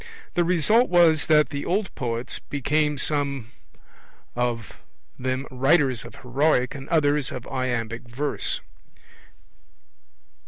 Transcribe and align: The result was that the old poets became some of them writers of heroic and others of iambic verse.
The 0.33 0.43
result 0.43 0.89
was 0.89 1.27
that 1.27 1.49
the 1.49 1.63
old 1.63 1.93
poets 1.93 2.39
became 2.39 2.97
some 2.97 3.51
of 4.35 4.79
them 5.19 5.45
writers 5.51 6.03
of 6.05 6.15
heroic 6.15 6.73
and 6.73 6.89
others 6.89 7.31
of 7.31 7.45
iambic 7.45 8.09
verse. 8.09 8.61